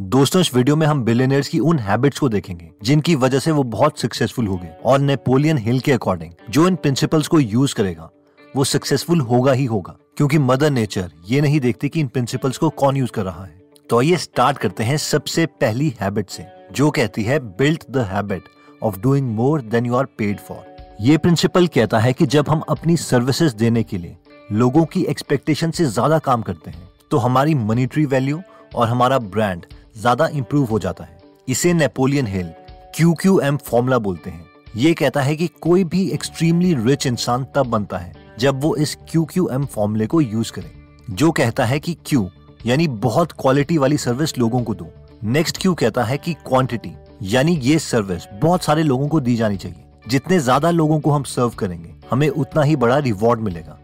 दोस्तों, 0.00 0.40
इस 0.40 0.54
वीडियो 0.54 0.74
में 0.76 0.86
हम 0.86 1.02
बिलियनर्स 1.04 1.48
की 1.48 1.58
उन 1.60 1.78
हैबिट्स 1.78 2.18
को 2.18 2.28
देखेंगे, 2.28 2.70
जिनकी 2.84 3.14
वजह 3.14 3.38
से 3.38 3.50
वो 3.50 3.62
बहुत 3.64 4.00
सक्सेसफुल 4.00 4.46
हो 4.46 4.56
गए 4.56 4.68
और 4.84 4.98
नेपोलियन 5.00 5.58
हिल 5.58 5.78
के 5.80 5.92
अकॉर्डिंग 5.92 6.32
जो 6.50 6.66
इन 6.68 6.76
प्रिंसिपल्स 6.76 7.28
को 7.28 7.38
यूज़ 7.40 7.74
करेगा, 7.74 8.08
वो 8.54 8.64
सक्सेसफुल 8.64 9.20
होगा 9.20 9.52
ही 9.52 9.64
होगा, 9.64 9.96
क्योंकि 10.16 10.38
मदर 10.38 10.70
नेचर 10.70 11.10
ये 11.28 11.40
नहीं 11.40 11.60
देखती 11.60 11.88
कि 11.88 12.00
इन 12.00 12.08
प्रिंसिपल्स 12.08 12.58
को 12.58 12.70
कौन 12.72 12.96
यूज़ 12.96 13.10
कर 13.10 13.24
रहा 13.24 13.44
है। 13.44 13.62
तो 13.90 13.98
आइए 13.98 14.16
स्टार्ट 14.16 14.58
करते 14.58 14.84
हैं 14.84 14.96
सबसे 14.96 15.46
पहली 15.46 15.92
हैबिट 16.00 16.30
से, 16.30 16.46
जो 16.72 16.90
कहती 16.90 17.22
है 17.22 17.38
build 17.56 17.84
the 17.90 18.06
habit 18.10 18.48
of 18.82 18.98
doing 19.00 19.30
more 19.36 19.60
than 19.62 19.86
you 19.86 19.94
are 19.96 20.06
paid 20.18 20.40
for 20.40 20.96
ये 21.00 21.16
प्रिंसिपल 21.18 21.66
कहता 21.68 21.98
है 21.98 22.12
कि 22.12 22.26
जब 22.26 22.48
हम 22.48 22.62
अपनी 22.68 22.96
सर्विसेज़ 22.96 23.54
देने 23.56 23.82
के 23.82 23.98
लिए 23.98 24.16
लोगों 24.52 24.84
की 24.86 25.04
एक्सपेक्टेशन 25.04 25.70
से 25.70 25.84
ज़्यादा 25.86 26.18
काम 26.20 26.42
करते 26.42 26.70
हैं 26.70 26.88
तो 27.10 27.18
हमारी 27.18 27.54
मनीटरी 27.62 28.04
वैल्यू 28.06 28.42
और 28.74 28.88
हमारा 28.88 29.18
ब्रांड 29.18 29.66
ज़्यादा 29.96 30.26
इंप्रूव 30.28 30.64
हो 30.66 30.78
जाता 30.78 31.04
है। 31.04 31.18
इसे 31.48 31.72
Napoleon 31.72 32.26
Hill 32.26 32.52
Q 32.96 33.12
Q 33.12 33.38
M 33.40 33.56
formula 33.56 33.98
बोलते 33.98 34.30
हैं। 34.30 34.44
ये 34.76 34.92
कहता 34.94 35.22
है 35.22 35.36
कि 35.36 35.46
कोई 35.60 35.84
भी 35.84 36.08
एक्सट्रीमली 36.10 36.74
रिच 36.76 37.06
इंसान 37.06 37.46
तब 37.54 37.66
बनता 37.66 37.98
है, 37.98 38.12
जब 38.38 38.60
वो 38.62 38.74
इस 38.76 38.96
क्यू 39.10 39.24
क्यू 39.24 39.48
एम 39.52 39.64
फॉर्मूले 39.66 40.06
को 40.06 40.20
यूज़ 40.20 40.52
करे, 40.52 40.70
जो 41.10 41.30
कहता 41.32 41.64
है 41.64 41.78
कि 41.80 41.96
क्यू 42.06 42.28
यानी 42.66 42.88
बहुत 42.88 43.32
क्वालिटी 43.32 43.78
वाली 43.78 43.98
सर्विस 43.98 44.36
लोगों 44.38 44.62
को 44.62 44.74
दो। 44.74 44.86
नेक्स्ट 45.24 45.58
क्यू 45.58 45.74
कहता 45.74 46.04
है 46.04 46.18
कि 46.18 46.34
क्वांटिटी 46.46 46.92
यानी 47.22 47.54
ये 47.56 47.78
सर्विस 47.80 48.26
बहुत 48.34 48.64
सारे 48.64 48.82
लोगों 48.82 49.08
को 49.08 49.20
दी 49.20 49.36
जानी 49.36 49.56
चाहिए। 49.56 49.84
जितने 50.08 50.38
ज़्यादा 50.38 50.70
लोगों 50.70 50.98
को 51.00 51.10
हम 51.10 51.22
सर्व 51.24 51.50
करेंगे, 51.50 51.94
हमें 52.10 52.28
उतना 52.28 52.62
ही 52.62 52.76
बड़ा 52.76 52.98
रिवॉर्ड 52.98 53.40
मिलेगा। 53.40 53.78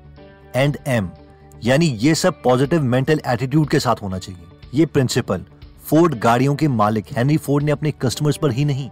एंड 0.57 0.77
एम 0.89 1.11
यानी 1.65 1.87
ये 1.87 2.15
सब 2.15 2.43
पॉजिटिव 2.43 2.83
मेंटल 2.85 3.21
एटीट्यूड 3.27 3.69
के 3.69 3.81
साथ 3.81 4.03
होना 4.03 4.19
चाहिए। 4.19 4.43
ये 4.75 4.87
प्रिंसिपल 4.87 5.45
फोर्ड 5.91 6.15
गाड़ियों 6.15 6.55
के 6.55 6.67
मालिक 6.69 7.07
हेनरी 7.13 7.37
फोर्ड 7.37 7.65
ने 7.65 7.73
अपने 7.73 7.91
कस्टमर्स 7.91 8.37
पर 8.37 8.51
ही 8.51 8.65
नहीं, 8.65 8.89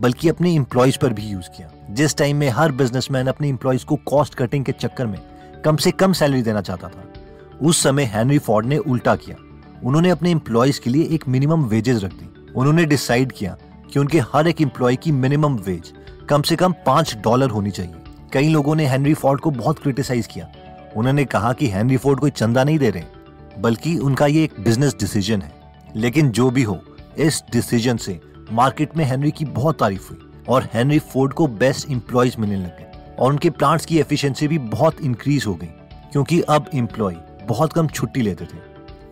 बल्कि 0.00 0.28
अपने 0.28 0.52
एम्प्लॉयज़ 0.54 0.98
पर 0.98 1.12
भी 1.12 1.22
यूज़ 1.22 1.48
किया। 1.48 1.70
जिस 1.90 2.16
टाइम 2.16 2.36
में 2.36 2.48
हर 2.48 2.72
बिजनेसमैन 2.72 3.26
अपने 3.26 3.48
एम्प्लॉयज़ 3.48 3.84
को 3.84 3.96
कॉस्ट 4.06 4.34
कटिंग 4.34 4.64
के 4.64 4.72
चक्कर 4.72 5.06
में 5.06 5.18
कम 5.64 5.76
से 5.76 5.90
कम 5.90 6.12
सैलरी 6.12 6.42
देना 6.42 6.60
चाहता 6.60 6.88
था, 6.88 7.04
उस 7.62 7.82
समय 7.82 8.04
हेनरी 8.04 8.38
फोर्ड 8.38 8.66
ने 8.66 8.78
उल्टा 8.78 9.14
किया। 9.16 9.36
उन्होंने 9.84 10.10
अपने 10.10 10.30
एम्प्लॉयज़ 10.30 10.80
के 10.80 10.90
लिए 10.90 11.04
एक 11.04 11.26
मिनिमम 11.28 11.64
वेजेस 11.64 12.02
रख 12.04 12.12
दी। 12.12 12.28
उन्होंने 12.56 12.84
डिसाइड 12.84 13.32
किया 13.32 13.56
कि 13.92 13.98
उनके 14.00 14.20
हर 14.34 14.48
एक 14.48 14.60
एम्प्लॉय 14.60 14.96
की 14.96 15.12
मिनिमम 15.12 15.56
वेज 15.66 15.92
कम 16.28 16.42
से 16.42 16.56
कम 16.56 16.74
पाँच 16.86 17.14
डॉलर 17.14 17.50
होनी 17.50 17.70
चाहिए। 17.70 17.94
कई 18.32 18.48
लोगों 18.48 18.74
ने 18.74 18.86
हेनरी 18.86 19.14
फोर्ड 19.14 19.40
को 19.40 19.50
बहुत 19.52 19.78
क्रिटिसाइज 19.78 20.26
किया। 20.26 20.50
उन्होंने 20.96 21.24
कहा 21.24 21.52
कि 21.52 21.70
हेनरी 21.70 21.96
फोर्ड 21.96 22.20
कोई 22.20 22.30
चंदा 22.32 22.64
नहीं 22.64 22.78
दे 22.78 22.90
रहे, 22.90 23.04
बल्कि 23.58 23.96
उनका 24.00 24.26
ये 24.26 24.44
एक 24.44 24.60
बिज़नेस 24.60 24.96
डिसीज़न 25.00 25.42
है। 25.42 25.61
लेकिन 25.96 26.30
जो 26.30 26.50
भी 26.50 26.62
हो, 26.62 26.82
इस 27.18 27.42
डिसीज़न 27.52 27.96
से 27.96 28.20
मार्केट 28.52 28.96
में 28.96 29.04
हेनरी 29.04 29.30
की 29.30 29.44
बहुत 29.44 29.78
तारीफ़ 29.78 30.08
हुई 30.10 30.44
और 30.48 30.68
हेनरी 30.74 30.98
फोर्ड 30.98 31.32
को 31.32 31.46
बेस्ट 31.46 31.90
इंप्लॉयज 31.90 32.36
मिलने 32.38 32.56
लग 32.56 33.16
और 33.18 33.32
उनके 33.32 33.50
प्लांट्स 33.50 33.86
की 33.86 33.98
एफिशिएंसी 33.98 34.48
भी 34.48 34.58
बहुत 34.58 35.00
इंक्रीज 35.00 35.46
हो 35.46 35.54
गई 35.54 35.66
क्योंकि 36.12 36.40
अब 36.40 36.70
एम्प्लॉय 36.74 37.16
बहुत 37.44 37.72
कम 37.72 37.88
छुट्टी 37.88 38.22
लेते 38.22 38.44
थे। 38.44 38.58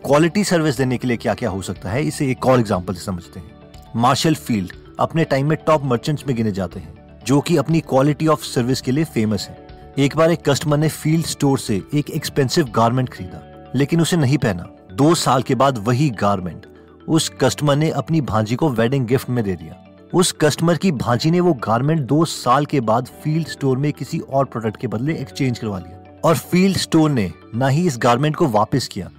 क्वालिटी 0.05 0.43
सर्विस 0.43 0.77
देने 0.77 0.97
के 0.97 1.07
लिए 1.07 1.17
क्या 1.17 1.33
क्या 1.33 1.49
हो 1.49 1.61
सकता 1.61 1.89
है, 1.89 2.03
इसे 2.03 2.29
एक 2.31 2.45
और 2.45 2.59
एग्ज़ाम्पल 2.59 2.93
से 2.93 3.01
समझते 3.01 3.39
हैं। 3.39 3.91
मार्शल 3.95 4.35
फ़ील्ड 4.35 4.71
अपने 4.99 5.23
टाइम 5.23 5.49
में 5.49 5.57
टॉप 5.67 5.85
मर्चेंट्स 5.85 6.27
में 6.27 6.35
गिने 6.35 6.51
जाते 6.51 6.79
हैं, 6.79 7.19
जो 7.25 7.39
कि 7.41 7.57
अपनी 7.57 7.79
क्वालिटी 7.79 8.27
ऑफ़ 8.27 8.43
सर्विस 8.43 8.81
के 8.81 8.91
लिए 8.91 9.03
फ़ेमस 9.03 9.47
है। 9.49 9.67
एक 9.99 10.15
बार 10.15 10.31
एक 10.31 10.49
कस्टमर 10.49 10.77
ने 10.77 10.89
फ़ील्ड 10.89 11.25
स्टोर 11.25 11.59
से 11.59 11.81
एक 11.93 12.09
एक्सपेंसिव 12.09 12.71
गारमेंट 12.75 13.09
खरीदा, 13.09 13.71
लेकिन 13.75 14.01
उसे 14.01 14.17
नहीं 14.17 14.37
पहना। 14.37 14.67
दो 14.93 15.13
साल 15.15 15.41
के 15.41 15.55
बाद 15.55 15.77
वही 15.77 16.09
गारमेंट 16.09 16.65
उस 17.11 17.27
कस्टमर 17.41 17.75
ने 17.75 17.89
अपनी 17.89 18.19
भांजी 18.21 18.55
को 18.55 18.67
वेडिंग 18.69 19.05
गिफ्ट 19.07 19.29
में 19.29 19.43
दे 19.43 19.55
दिया। 19.55 19.75
उस 20.13 20.31
कस्टमर 20.31 20.77
की 20.77 20.91
भांजी 20.91 21.31
ने 21.31 21.39
वो 21.39 21.53
गारमेंट 21.53 22.01
दो 22.01 22.23
साल 22.25 22.65
के 22.65 22.79
बाद 22.79 23.07
फ़ील्ड 23.23 23.47
स्टोर 23.47 23.77
में 23.77 23.91
किसी 23.93 24.19
और 24.19 24.45
प्रोडक्ट 24.45 24.77
के 24.77 24.87
बदले 24.87 25.15
एक्सचेंज 25.15 25.59
करवा 25.59 25.79
लिया। 25.79 26.19
और 26.25 26.37
फ़ील्ड 26.37 26.77
स्टोर 26.77 27.09
ने 27.09 27.31
ना 27.55 27.67
ही 27.67 27.85
इस 27.87 27.97
गारमेंट 27.97 28.35
को 28.35 28.47
वापस 28.47 28.87
किया, 28.87 29.09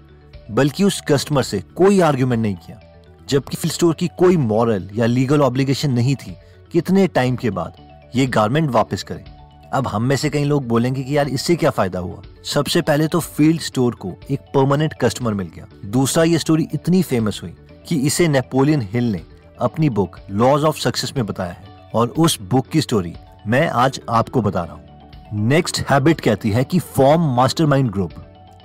बल्कि 0.51 0.85
उस 0.85 1.01
कस्टमर 1.09 1.43
से 1.43 1.61
कोई 1.77 2.01
आर्ग्यूमेंट 2.01 2.43
नहीं 2.43 2.57
किया, 2.57 2.81
जबकि 3.29 3.57
फ़ील्ड 3.57 3.75
स्टोर 3.75 3.95
की 3.95 4.09
कोई 4.19 4.37
मॉरल 4.39 4.89
या 4.95 5.07
लीगल 5.07 5.43
ऑब्लिगेशन 5.43 5.93
नहीं 5.93 6.17
थी 6.17 6.37
कितने 6.73 7.07
टाइम 7.09 7.37
के 7.37 7.51
बाद 7.51 7.77
ये 8.15 8.27
गारमेंट 8.29 8.71
वापस 8.71 9.03
करें। 9.03 9.25
अब 9.73 9.87
हम 9.89 10.03
में 10.03 10.17
से 10.17 10.31
कई 10.31 10.45
लोग 10.45 10.67
बोलेंगे 10.69 11.03
कि 11.03 11.17
यार 11.17 11.29
इससे 11.29 11.55
क्या 11.57 11.71
फ़ायदा 11.71 11.99
हुआ? 11.99 12.23
सबसे 12.45 12.81
पहले 12.83 13.07
तो 13.09 13.21
फ़ील्ड 13.21 13.61
स्टोर 13.61 13.95
को 13.95 14.13
एक 14.31 14.41
परमानेंट 14.55 14.95
कस्टमर 15.01 15.35
मिल 15.35 15.47
गया। 15.47 15.67
दूसरा 15.87 16.25
ये 16.25 16.39
स्टोरी 16.39 16.67
इतनी 16.75 17.03
फ़ेमस 17.03 17.41
हुई 17.43 17.55
कि 17.89 17.97
इसे 17.99 18.29
नेपोलियन 18.29 18.83
हिल 18.93 19.11
ने 19.13 19.23
अपनी 19.61 19.89
बुक 19.91 20.17
लॉज 20.31 20.65
ऑफ़ 20.65 20.79
सक्सेस 20.79 21.13
में 21.17 21.25
बताया 21.27 21.53
है 21.53 21.91
और 21.95 22.09
उस 22.09 22.41
बुक 22.43 22.67
की 22.67 22.81
स्टोरी 22.81 23.15
मैं 23.47 23.69
आज 23.69 24.01
आपको 24.11 24.43
बता 24.43 24.63
रहा 24.65 24.75
हूँ। 24.75 25.49
नेक्स्ट 25.49 25.81
हैबिट 25.91 26.21
कहती 26.21 26.51
है 26.51 26.65
कि 26.65 26.79
फॉर्म 26.79 27.35
मास्टरमाइंड 27.37 27.91
ग्रुप। 27.91 28.13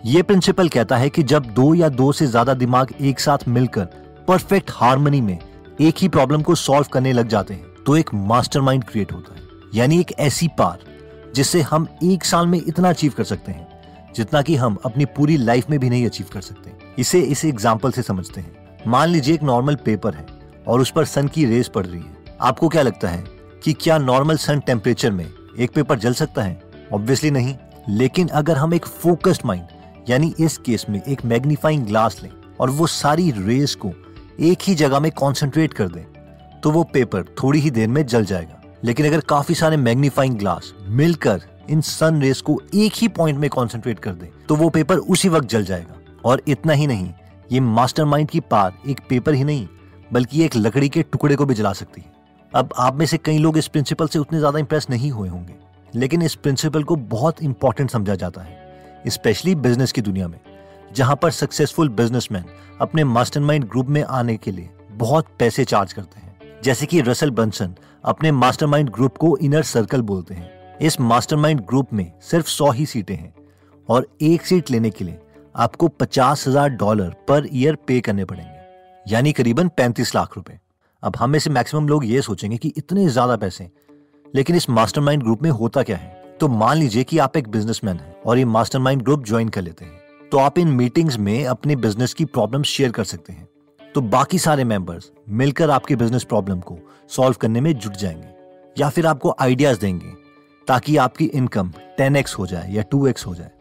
ये 0.05 0.21
प्रिंसिपल 0.21 0.69
कहता 0.69 0.97
है 0.97 1.09
कि 1.09 1.23
जब 1.23 1.45
दो 1.53 1.73
या 1.73 1.89
दो 1.91 2.11
से 2.11 2.27
ज़्यादा 2.27 2.53
दिमाग 2.55 2.93
एक 3.01 3.19
साथ 3.19 3.47
मिलकर 3.47 3.85
परफेक्ट 4.27 4.71
हारमोनी 4.73 5.21
में 5.21 5.37
एक 5.81 5.95
ही 5.97 6.07
प्रॉब्लम 6.07 6.41
को 6.41 6.55
सॉल्व 6.55 6.87
करने 6.93 7.13
लग 7.13 7.27
जाते 7.27 7.53
हैं 7.53 7.83
तो 7.85 7.97
एक 7.97 8.13
मास्टरमाइंड 8.13 8.83
क्रिएट 8.83 9.11
होता 9.11 9.35
है। 9.35 9.45
यानी 9.75 9.99
एक 9.99 10.11
ऐसी 10.19 10.47
पार, 10.57 10.79
जिससे 11.35 11.61
हम 11.61 11.87
एक 12.03 12.23
साल 12.25 12.47
में 12.47 12.59
इतना 12.59 12.89
अचीव 12.89 13.13
कर 13.17 13.23
सकते 13.23 13.51
हैं, 13.51 13.67
जितना 14.15 14.41
कि 14.41 14.55
हम 14.55 14.77
अपनी 14.85 15.05
पूरी 15.07 15.37
लाइफ 15.37 15.69
में 15.69 15.79
भी 15.79 15.89
नहीं 15.89 16.05
अचीव 16.05 16.27
कर 16.33 16.41
सकते। 16.41 16.71
इसे 16.99 17.19
इस 17.21 17.43
एग्ज़ाम्पल 17.45 17.91
से 17.91 18.01
समझते 18.01 18.41
हैं। 18.41 18.56
मान 18.87 19.09
लीजिए 19.09 19.33
एक 19.35 19.41
नॉर्मल 19.43 19.75
पेपर 19.75 20.13
है 20.13 20.25
और 20.67 20.81
उस 20.81 20.91
पर 20.91 21.05
सन 21.05 21.27
की 21.27 21.45
रेस 21.45 21.67
पड़ 21.67 21.85
रही 21.85 21.99
है। 21.99 22.35
आपको 22.41 22.67
क्या 22.67 22.81
लगता 22.81 23.07
है 23.07 23.23
कि 23.63 23.73
क्या 23.73 23.97
नॉर्मल 23.97 24.37
सन 24.37 24.59
टेम्परेचर 24.59 25.11
में 25.11 25.25
एक 25.59 25.71
पेपर 25.71 25.99
जल 25.99 26.13
सकता 26.13 26.41
है? 26.41 26.61
ऑब्वियसली 26.93 27.31
नहीं। 27.31 27.55
लेकिन 27.89 28.27
अगर 28.27 28.57
हम 28.57 28.73
एक 28.73 28.85
फोकस्ड 28.85 29.41
माइंड 29.45 30.09
यानी 30.09 30.33
इस 30.39 30.57
केस 30.57 30.85
में 30.89 31.01
एक 31.01 31.25
मैग्नीफाइंग 31.25 31.85
ग्लास 31.85 32.19
लें 32.23 32.29
और 32.59 32.69
वो 32.69 32.87
सारी 32.87 33.29
रेस 33.31 33.75
को 33.75 33.91
एक 34.39 34.57
ही 34.63 34.75
जगह 34.75 34.99
में 34.99 35.11
कॉन्सेंट्रेट 35.11 35.73
कर 35.73 35.87
दें 35.87 36.03
तो 36.61 36.71
वो 36.71 36.83
पेपर 36.83 37.25
थोड़ी 37.43 37.59
ही 37.59 37.71
देर 37.71 37.87
में 37.87 38.05
जल 38.05 38.25
जाएगा। 38.25 38.61
लेकिन 38.83 39.05
अगर 39.05 39.19
काफ़ी 39.19 39.55
सारे 39.55 39.77
मैग्नीफाइंग 39.77 40.37
ग्लास 40.37 40.73
मिलकर 40.87 41.43
इन 41.69 41.81
सन 41.81 42.21
रेस 42.21 42.41
को 42.41 42.61
एक 42.75 42.93
ही 42.95 43.07
पॉइंट 43.07 43.39
में 43.39 43.49
कॉन्सेंट्रेट 43.49 43.99
कर 43.99 44.13
दें 44.13 44.27
तो 44.49 44.55
वो 44.55 44.69
पेपर 44.69 44.97
उसी 44.97 45.29
वक्त 45.29 45.49
जल 45.49 45.65
जाएगा। 45.65 45.93
और 46.25 46.41
इतना 46.47 46.73
ही 46.73 46.87
नहीं 46.87 47.13
ये 47.51 47.59
मास्टरमाइंड 47.59 48.29
की 48.29 48.39
पार 48.41 48.73
एक 48.87 48.99
पेपर 49.09 49.33
ही 49.33 49.43
नहीं, 49.43 49.67
बल्कि 50.11 50.43
एक 50.43 50.55
लकड़ी 50.55 50.89
के 50.89 51.03
टुकड़े 51.03 51.35
को 51.35 51.45
भी 51.45 51.53
जला 51.53 51.73
सकती 51.73 52.01
है। 52.01 52.11
अब 52.51 52.73
आप 52.77 52.95
में 52.95 53.05
से 53.05 53.17
कई 53.17 53.37
लोग 53.37 53.57
इस 53.57 53.67
प्रिंसिपल 53.67 54.07
से 54.07 54.19
उतने 54.19 54.39
ज़्यादा 54.39 54.59
इंप्रेस 54.59 54.87
नहीं 54.89 55.11
हुए 55.11 55.29
होंगे, 55.29 55.55
लेकिन 55.95 56.21
इस 56.21 56.35
प्रिंसिपल 56.35 56.83
को 56.83 56.95
बहुत 56.95 57.41
इंपॉर्टेंट 57.43 57.89
समझा 57.89 58.15
जाता 58.15 58.41
है 58.41 58.65
स्पेशली 59.07 59.55
बिज़नेस 59.57 59.91
की 59.91 60.01
दुनिया 60.01 60.27
में, 60.27 60.39
जहाँ 60.93 61.15
पर 61.15 61.31
सक्सेसफुल 61.31 61.89
बिजनेसमैन 61.91 62.45
अपने 62.81 63.03
मास्टरमाइंड 63.05 63.65
ग्रुप 63.65 63.87
में 63.87 64.03
आने 64.03 64.37
के 64.37 64.51
लिए 64.51 64.69
बहुत 64.91 65.27
पैसे 65.39 65.65
चार्ज 65.65 65.93
करते 65.93 66.19
हैं। 66.19 66.61
जैसे 66.63 66.85
कि 66.85 67.01
रसल 67.01 67.31
बंसन 67.31 67.75
अपने 68.03 68.31
मास्टरमाइंड 68.33 68.89
ग्रुप 68.89 69.17
को 69.17 69.35
इनर 69.37 69.63
सर्कल 69.65 70.01
बोलते 70.03 70.33
हैं। 70.33 70.77
इस 70.79 70.99
मास्टरमाइंड 71.01 71.61
ग्रुप 71.61 71.93
में 71.93 72.11
सिर्फ़ 72.21 72.47
सौ 72.47 72.69
ही 72.71 72.85
सीटें 72.85 73.15
हैं 73.15 73.33
और 73.89 74.07
एक 74.21 74.45
सीट 74.45 74.71
लेने 74.71 74.89
के 74.89 75.05
लिए 75.05 75.19
आपको 75.57 75.87
पचास 75.89 76.47
हज़ार 76.47 76.69
डॉलर 76.71 77.09
पर 77.27 77.47
ईयर 77.53 77.75
पे 77.87 77.99
करने 78.01 78.25
पड़ेंगे, 78.25 78.55
यानी 79.05 79.31
करीबन 79.31 79.67
पैंतीस 79.67 80.13
लाख 80.15 80.35
रुपए। 80.35 80.59
अब 81.03 81.15
हम 81.15 81.29
में 81.29 81.39
से 81.39 81.49
मैक्सिमम 81.49 81.87
लोग 81.87 82.05
ये 82.05 82.21
सोचेंगे 82.21 82.57
कि 82.57 82.73
इतने 82.77 83.07
ज़्यादा 83.07 83.35
पैसे 83.37 83.69
लेकिन 84.33 84.55
इस 84.55 84.69
मास्टरमाइंड 84.69 85.23
ग्रुप 85.23 85.43
में 85.43 85.49
होता 85.51 85.83
क्या 85.83 85.97
है? 85.97 86.37
तो 86.39 86.47
मान 86.47 86.77
लीजिए 86.77 87.03
कि 87.03 87.17
आप 87.17 87.37
एक 87.37 87.47
बिजनेसमैन 87.47 87.97
हैं 87.97 88.15
और 88.21 88.37
ये 88.37 88.45
मास्टरमाइंड 88.45 89.01
ग्रुप 89.01 89.23
ज्वाइन 89.25 89.49
कर 89.49 89.61
लेते 89.61 89.85
हैं 89.85 90.29
तो 90.31 90.37
आप 90.37 90.57
इन 90.59 90.67
मीटिंग्स 90.67 91.17
में 91.19 91.45
अपने 91.45 91.75
बिज़नेस 91.77 92.13
की 92.13 92.25
प्रॉब्लम 92.27 92.63
शेयर 92.65 92.91
कर 92.91 93.03
सकते 93.05 93.33
हैं। 93.33 93.47
तो 93.81 94.01
बाकी 94.03 94.39
सारे 94.39 94.63
मेंबर्स 94.65 95.11
मिलकर 95.31 95.69
आपके 95.69 95.95
बिज़नेस 95.95 96.23
प्रॉब्लम 96.23 96.59
को 96.59 96.77
सॉल्व 97.09 97.35
करने 97.41 97.61
में 97.61 97.73
जुट 97.73 97.93
जाएँगे, 97.93 98.27
या 98.77 98.89
फिर 98.89 99.05
आपको 99.07 99.35
आइडियाज़ 99.39 99.79
देंगे, 99.79 100.13
ताकि 100.67 100.97
आपकी 100.97 101.25
इनकम 101.25 101.71
टेन 101.97 102.23
हो 102.39 102.47
जाए 102.47 102.71
या 102.71 102.81
टू 102.81 103.07
हो 103.07 103.35
जाए। 103.35 103.51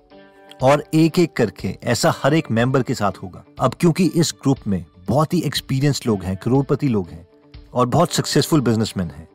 और 0.62 0.84
एक 0.94 1.18
एक 1.18 1.32
करके 1.32 1.76
ऐसा 1.84 2.14
हर 2.16 2.34
एक 2.34 2.50
मेंबर 2.50 2.82
के 2.82 2.94
साथ 2.94 3.22
होगा। 3.22 3.44
अब 3.60 3.74
क्योंकि 3.80 4.04
इस 4.06 4.32
ग्रुप 4.42 4.58
में 4.66 4.84
बहुत 5.08 5.34
ही 5.34 5.40
एक्सपीरियंस 5.40 6.06
लोग 6.06 6.22
हैं, 6.22 6.36
करोड़पति 6.36 6.88
लोग 6.88 7.08
हैं 7.08 7.26
और 7.74 7.86
बहुत 7.86 8.12
सक्सेसफुल 8.12 8.60
बिजनेसमैन 8.60 9.10
हैं 9.10 9.28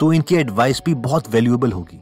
तो 0.00 0.12
इनकी 0.12 0.36
एडवाइस 0.36 0.82
भी 0.86 0.94
बहुत 0.96 1.30
वैल्यूएबल 1.30 1.72
होगी 1.72 2.00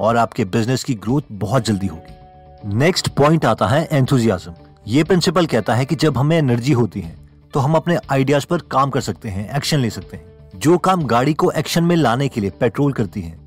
और 0.00 0.16
आपके 0.16 0.44
बिज़नेस 0.44 0.84
की 0.84 0.94
ग्रोथ 0.94 1.22
बहुत 1.32 1.64
जल्दी 1.64 1.86
होगी। 1.86 2.74
नेक्स्ट 2.76 3.08
पॉइंट 3.08 3.44
आता 3.44 3.66
है 3.66 3.88
एंथुजियाज्म 3.92 4.54
ये 4.86 5.04
प्रिंसिपल 5.04 5.46
कहता 5.46 5.74
है 5.74 5.84
कि 5.84 5.94
जब 5.94 6.18
हमें 6.18 6.36
एनर्जी 6.38 6.72
होती 6.72 7.00
है 7.00 7.14
तो 7.54 7.60
हम 7.60 7.74
अपने 7.74 7.98
आइडियाज़ 8.10 8.46
पर 8.46 8.58
काम 8.70 8.90
कर 8.90 9.00
सकते 9.00 9.28
हैं 9.28 9.48
एक्शन 9.56 9.78
ले 9.78 9.90
सकते 9.90 10.16
हैं। 10.16 10.50
जो 10.56 10.78
काम 10.78 11.04
गाड़ी 11.04 11.34
को 11.34 11.50
एक्शन 11.50 11.84
में 11.84 11.96
लाने 11.96 12.28
के 12.28 12.40
लिए 12.40 12.50
पेट्रोल 12.50 12.92
करती 12.92 13.20
है, 13.20 13.38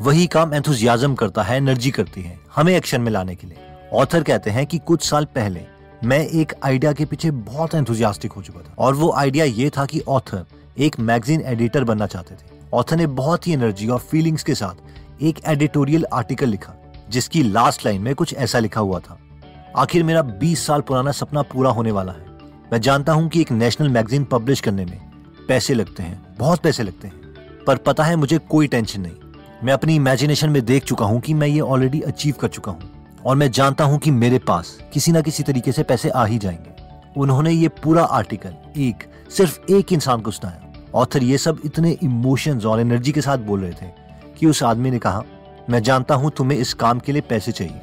वही 0.00 0.26
काम 0.26 0.54
एंथुजियाज्म 0.54 1.14
करता 1.14 1.42
है 1.42 1.56
एनर्जी 1.56 1.90
करती 1.90 2.22
है, 2.22 2.38
हमें 2.56 2.74
एक्शन 2.76 3.00
में 3.00 3.10
लाने 3.12 3.34
के 3.34 3.46
लिए। 3.46 3.58
ऑथर 3.94 4.22
कहते 4.22 4.50
हैं 4.50 4.66
कि 4.66 4.78
कुछ 4.78 5.02
साल 5.02 5.24
पहले 5.24 5.60
मैं 6.04 6.18
एक 6.18 6.52
आइडिया 6.62 6.92
के 6.92 7.04
पीछे 7.04 7.30
बहुत 7.30 7.74
एंथुजियास्टिक 7.74 8.32
हो 8.32 8.42
चुका 8.42 8.60
था। 8.60 8.74
और 8.78 8.94
वो 8.94 9.12
आइडिया 9.12 9.44
ये 9.44 9.70
था 9.70 9.84
कि 9.86 10.00
ऑथर 10.00 10.44
एक 10.78 10.98
मैगजीन 11.00 11.40
एडिटर 11.40 11.84
बनना 11.84 12.06
चाहते 12.06 12.34
थे। 12.34 12.60
ऑथर 12.74 12.96
ने 12.96 13.06
बहुत 13.06 13.46
ही 13.46 13.52
एनर्जी 13.52 13.88
और 13.88 13.98
फीलिंग्स 13.98 14.42
के 14.42 14.54
साथ 14.54 15.22
एक 15.22 15.40
एडिटोरियल 15.46 16.06
आर्टिकल 16.12 16.48
लिखा, 16.48 16.74
जिसकी 17.10 17.42
लास्ट 17.42 17.86
लाइन 17.86 18.02
में 18.02 18.14
कुछ 18.14 18.34
ऐसा 18.34 18.58
लिखा 18.58 18.80
हुआ 18.80 18.98
था। 18.98 19.18
आखिर 19.76 20.02
मेरा 20.02 20.22
20 20.22 20.66
साल 20.66 20.80
पुराना 20.80 21.10
सपना 21.10 21.42
पूरा 21.42 21.70
होने 21.70 21.92
वाला 21.92 22.12
है। 22.12 22.26
मैं 22.72 22.80
जानता 22.80 23.12
हूँ 23.12 23.28
कि 23.28 23.40
एक 23.40 23.52
नेशनल 23.52 23.88
मैगजीन 23.88 24.24
पब्लिश 24.24 24.60
करने 24.60 24.84
में 24.84 24.98
पैसे 25.48 25.74
लगते 25.74 26.02
हैं, 26.02 26.36
बहुत 26.38 26.60
पैसे 26.60 26.82
लगते 26.82 27.08
हैं। 27.08 27.64
पर 27.66 27.76
पता 27.76 28.04
है 28.04 28.16
मुझे 28.16 28.38
कोई 28.38 28.66
टेंशन 28.66 29.00
नहीं। 29.00 29.14
मैं 29.64 29.72
अपनी 29.72 29.96
इमेजिनेशन 29.96 30.50
में 30.50 30.64
देख 30.64 30.84
चुका 30.84 31.06
हूँ 31.06 31.20
कि 31.20 31.34
मैं 31.34 31.48
ये 31.48 31.60
ऑलरेडी 31.60 32.00
अचीव 32.00 32.34
कर 32.40 32.48
चुका 32.48 32.72
हूँ। 32.72 32.95
और 33.26 33.36
मैं 33.36 33.50
जानता 33.50 33.84
हूँ 33.84 33.98
कि 33.98 34.10
मेरे 34.10 34.38
पास 34.38 34.78
किसी 34.92 35.12
ना 35.12 35.20
किसी 35.20 35.42
तरीके 35.42 35.72
से 35.72 35.82
पैसे 35.82 36.08
आ 36.08 36.24
ही 36.24 36.38
जाएँगे। 36.38 36.70
उन्होंने 37.16 37.50
ये 37.50 37.68
पूरा 37.68 38.04
आर्टिकल, 38.04 38.54
एक, 38.76 38.96
सिर्फ़ 39.30 39.72
एक 39.72 39.92
इंसान 39.92 40.20
को 40.20 40.30
सुनाया। 40.30 40.72
ऑथर 40.94 41.22
ये 41.22 41.38
सब 41.38 41.60
इतने 41.64 41.90
इमोशंस 42.02 42.64
और 42.64 42.80
एनर्जी 42.80 43.12
के 43.12 43.20
साथ 43.20 43.38
बोल 43.38 43.60
रहे 43.60 43.72
थे 43.72 43.90
कि 44.38 44.46
उस 44.46 44.62
आदमी 44.62 44.90
ने 44.90 44.98
कहा, 44.98 45.22
मैं 45.70 45.82
जानता 45.82 46.14
हूँ 46.14 46.30
तुम्हें 46.30 46.58
इस 46.58 46.74
काम 46.74 46.98
के 46.98 47.12
लिए 47.12 47.22
पैसे 47.22 47.52
चाहिए, 47.52 47.80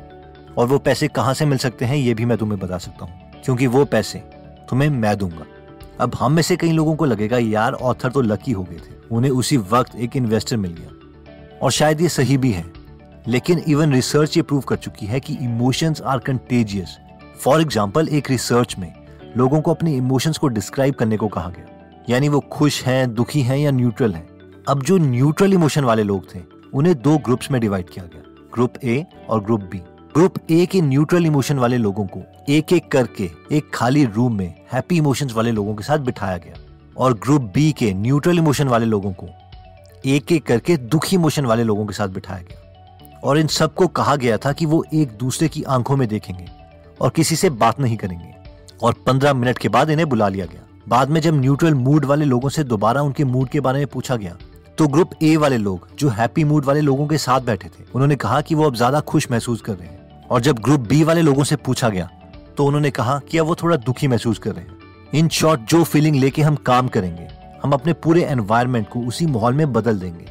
और 0.57 0.67
वो 0.67 0.77
पैसे 0.77 1.07
कहाँ 1.07 1.33
से 1.33 1.45
मिल 1.45 1.57
सकते 1.57 1.85
हैं 1.85 1.95
ये 1.95 2.13
भी 2.13 2.25
मैं 2.25 2.37
तुम्हें 2.37 2.59
बता 2.59 2.77
सकता 2.77 3.05
हूँ, 3.05 3.19
क्योंकि 3.45 3.67
वो 3.67 3.85
पैसे 3.85 4.19
तुम्हें 4.69 4.89
मैं 4.89 5.17
दूँगा। 5.17 5.45
अब 5.99 6.15
हम 6.19 6.31
में 6.31 6.41
से 6.41 6.55
कई 6.55 6.71
लोगों 6.71 6.95
को 6.95 7.05
लगेगा, 7.05 7.37
यार, 7.37 7.73
ऑथर 7.73 8.11
तो 8.11 8.21
लकी 8.21 8.51
हो 8.51 8.63
गए 8.63 8.75
थे, 8.75 8.93
उन्हें 9.11 9.31
उसी 9.31 9.57
वक्त 9.57 9.95
एक 9.95 10.17
इन्वेस्टर 10.17 10.57
मिल 10.57 10.71
गया। 10.71 11.59
और 11.61 11.71
शायद 11.71 12.01
ये 12.01 12.09
सही 12.09 12.37
भी 12.37 12.51
है 12.51 12.72
लेकिन 13.27 13.59
इवन 13.67 13.93
रिसर्च 13.93 14.35
ये 14.37 14.43
प्रूव 14.43 14.61
कर 14.61 14.75
चुकी 14.75 15.05
है 15.05 15.19
कि 15.19 15.33
emotions 15.41 16.01
are 16.01 16.19
contagious 16.19 16.97
for 17.43 17.61
example 17.61 18.07
एक 18.07 18.29
रिसर्च 18.29 18.75
में 18.79 18.93
लोगों 19.37 19.61
को 19.61 19.73
अपने 19.73 19.95
इमोशंस 19.97 20.37
को 20.37 20.47
डिस्क्राइब 20.47 20.95
करने 20.95 21.17
को 21.17 21.27
कहा 21.27 21.49
गया। 21.49 22.05
यानी 22.09 22.29
वो 22.29 22.39
खुश 22.51 22.83
हैं, 22.83 23.13
दुखी 23.13 23.41
हैं 23.41 23.57
या 23.57 23.71
न्यूट्रल 23.71 24.13
हैं। 24.13 24.27
अब 24.69 24.83
जो 24.83 24.97
न्यूट्रल 24.97 25.53
इमोशन 25.53 25.83
वाले 25.83 26.03
लोग 26.03 26.33
थे, 26.35 26.39
उन्हें 26.73 26.95
दो 27.01 27.17
ग्रुप्स 27.17 27.51
में 27.51 27.59
डिवाइड 27.61 27.89
किया 27.89 28.05
गया। 28.05 28.21
ग्रुप 28.53 28.73
ए 28.83 29.05
और 29.29 29.43
ग्रुप 29.43 29.61
बी 29.61 29.77
ग्रुप 30.15 30.33
ए 30.51 30.65
के 30.65 30.81
न्यूट्रल 30.81 31.25
इमोशन 31.25 31.59
वाले 31.59 31.77
लोगों 31.77 32.05
को 32.07 32.21
एक 32.49 32.73
एक 32.73 32.91
करके 32.91 33.29
एक 33.51 33.69
खाली 33.73 34.03
रूम 34.05 34.37
में 34.37 34.53
हैप्पी 34.73 34.97
इमोशंस 34.97 35.33
वाले 35.33 35.51
लोगों 35.51 35.75
के 35.75 35.83
साथ 35.83 35.99
बिठाया 35.99 36.37
गया। 36.37 36.55
और 36.97 37.13
ग्रुप 37.13 37.41
बी 37.53 37.71
के 37.71 37.93
न्यूट्रल 37.93 38.39
इमोशन 38.39 38.67
वाले 38.67 38.85
लोगों 38.85 39.11
को 39.13 39.27
एक 40.05 40.31
एक 40.31 40.45
करके 40.45 40.77
दुखी 40.77 41.15
इमोशन 41.15 41.45
वाले 41.45 41.63
लोगों 41.63 41.85
के 41.85 41.93
साथ 41.93 42.07
बिठाया 42.09 42.41
गया। 42.41 42.62
और 43.23 43.37
इन 43.37 43.47
सबको 43.49 43.87
कहा 43.89 44.15
गया 44.15 44.37
था 44.37 44.51
कि 44.51 44.65
वो 44.65 44.83
एक 44.93 45.11
दूसरे 45.17 45.47
की 45.47 45.63
आँखों 45.65 45.97
में 45.97 46.07
देखेंगे 46.07 46.45
और 47.01 47.09
किसी 47.09 47.35
से 47.35 47.49
बात 47.51 47.79
नहीं 47.79 47.97
करेंगे। 47.97 48.33
और 48.83 48.93
पंद्रह 49.07 49.33
मिनट 49.33 49.57
के 49.57 49.69
बाद 49.69 49.89
इन्हें 49.89 50.07
बुला 50.09 50.27
लिया 50.29 50.45
गया। 50.45 50.61
बाद 50.87 51.09
में 51.09 51.19
जब 51.21 51.35
न्यूट्रल 51.35 51.73
मूड 51.75 52.05
वाले 52.05 52.25
लोगों 52.25 52.49
से 52.49 52.63
दोबारा 52.65 53.01
उनके 53.01 53.23
मूड 53.25 53.49
के 53.49 53.59
बारे 53.59 53.79
में 53.79 53.87
पूछा 53.87 54.15
गया 54.15 54.35
तो 54.77 54.87
ग्रुप 54.87 55.09
ए 55.23 55.35
वाले 55.37 55.57
लोग, 55.57 55.87
जो 55.99 56.09
हैप्पी 56.09 56.43
मूड 56.43 56.65
वाले 56.65 56.81
लोगों 56.81 57.07
के 57.07 57.17
साथ 57.19 57.41
बैठे 57.41 57.67
थे, 57.69 57.83
उन्होंने 57.95 58.15
कहा 58.15 58.39
कि 58.41 58.55
वो 58.55 58.63
अब 58.63 58.75
ज़्यादा 58.75 58.99
खुश 59.01 59.27
महसूस 59.31 59.61
कर 59.61 59.73
रहे 59.73 59.87
हैं। 59.87 60.27
और 60.27 60.41
जब 60.41 60.59
ग्रुप 60.59 60.79
बी 60.81 61.03
वाले 61.03 61.21
लोगों 61.21 61.43
से 61.43 61.55
पूछा 61.57 61.89
गया 61.89 62.09
तो 62.57 62.65
उन्होंने 62.65 62.89
कहा 62.91 63.19
कि 63.29 63.37
अब 63.37 63.45
वो 63.45 63.55
थोड़ा 63.55 63.77
दुखी 63.77 64.07
महसूस 64.07 64.39
कर 64.39 64.51
रहे 64.51 64.63
हैं। 64.63 64.77
इन 65.13 65.27
शॉर्ट 65.29 65.61
जो 65.61 65.83
फीलिंग 65.83 66.15
लेके 66.15 66.41
हम 66.41 66.55
काम 66.65 66.87
करेंगे, 66.87 67.27
हम 67.63 67.71
अपने 67.71 67.93
पूरे 67.95 68.23
एनवायरमेंट 68.25 68.87
को 68.89 68.99
उसी 69.01 69.25
माहौल 69.27 69.53
में 69.53 69.73
बदल 69.73 69.99
देंगे। 69.99 70.25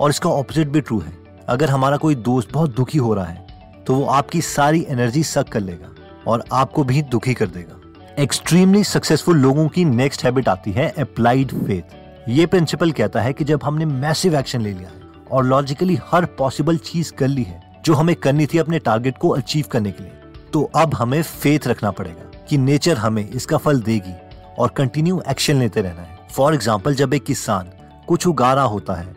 और 0.00 0.10
इसका 0.10 0.30
ऑपोजिट 0.30 0.68
भी 0.68 0.80
ट्रू 0.80 0.98
है। 1.00 1.12
अगर 1.48 1.70
हमारा 1.70 1.96
कोई 1.96 2.14
दोस्त 2.14 2.52
बहुत 2.52 2.74
दुखी 2.76 2.98
हो 2.98 3.14
रहा 3.14 3.24
है 3.24 3.46
तो 3.86 3.94
वो 3.94 4.04
आपकी 4.06 4.40
सारी 4.42 4.84
एनर्जी 4.88 5.22
सक 5.22 5.48
कर 5.48 5.60
लेगा 5.60 5.88
और 6.26 6.44
आपको 6.52 6.84
भी 6.84 7.02
दुखी 7.04 7.34
कर 7.34 7.46
देगा। 7.46 7.74
एक्सट्रीमली 8.22 8.82
सक्सेसफुल 8.84 9.36
लोगों 9.36 9.66
की 9.68 9.84
नेक्स्ट 9.84 10.24
हैबिट 10.24 10.48
आती 10.48 10.72
है 10.72 10.88
अप्लाइड 10.98 11.52
फेथ 11.58 12.28
ये 12.28 12.46
प्रिंसिपल 12.46 12.92
कहता 12.92 13.20
है 13.20 13.32
कि 13.32 13.44
जब 13.44 13.60
हमने 13.64 13.84
मैसिव 13.84 14.36
एक्शन 14.36 14.60
ले 14.60 14.72
लिया 14.72 14.88
है 14.88 15.26
और 15.30 15.44
लॉजिकली 15.44 15.98
हर 16.04 16.24
पॉसिबल 16.38 16.76
चीज़ 16.78 17.12
कर 17.12 17.28
ली 17.28 17.42
है, 17.42 17.60
जो 17.84 17.94
हमें 17.94 18.14
करनी 18.16 18.46
थी 18.46 18.58
अपने 18.58 18.78
टारगेट 18.78 19.18
को 19.18 19.28
अचीव 19.28 19.64
करने 19.72 19.92
के 19.92 20.02
लिए 20.04 20.12
तो 20.52 20.62
अब 20.76 20.94
हमें 20.94 21.22
फेथ 21.22 21.66
रखना 21.66 21.90
पड़ेगा 21.90 22.30
कि 22.48 22.58
नेचर 22.58 22.96
हमें 22.96 23.28
इसका 23.28 23.56
फल 23.56 23.80
देगी 23.82 24.14
और 24.58 24.68
कंटिन्यू 24.68 25.22
एक्शन 25.28 25.56
लेते 25.56 25.82
रहना 25.82 26.02
है। 26.02 26.18
फॉर 26.30 26.54
एग्ज़ाम्पल 26.54 26.94
जब 26.94 27.14
एक 27.14 27.24
किसान 27.24 27.70
कुछ 28.08 28.26
उगा 28.26 28.52
रहा 28.54 28.64
होता 28.66 28.94
है 28.94 29.14